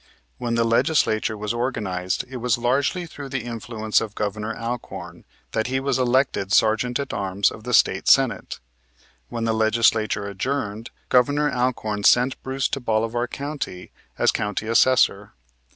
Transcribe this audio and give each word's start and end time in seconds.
When 0.39 0.55
the 0.55 0.63
Legislature 0.63 1.37
was 1.37 1.53
organized 1.53 2.25
it 2.27 2.37
was 2.37 2.57
largely 2.57 3.05
through 3.05 3.29
the 3.29 3.43
influence 3.43 4.01
of 4.01 4.15
Governor 4.15 4.57
Alcorn 4.57 5.25
that 5.51 5.67
he 5.67 5.79
was 5.79 5.99
elected 5.99 6.51
Sergeant 6.51 6.97
at 6.99 7.13
arms 7.13 7.51
of 7.51 7.65
the 7.65 7.71
State 7.75 8.07
Senate. 8.07 8.59
When 9.29 9.43
the 9.43 9.53
Legislature 9.53 10.25
adjourned 10.25 10.89
Governor 11.09 11.51
Alcorn 11.51 12.03
sent 12.03 12.41
Bruce 12.41 12.67
to 12.69 12.79
Bolivar 12.79 13.27
county 13.27 13.91
as 14.17 14.31
County 14.31 14.65
Assessor. 14.65 15.33